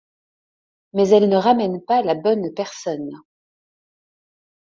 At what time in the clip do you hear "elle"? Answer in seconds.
1.09-1.29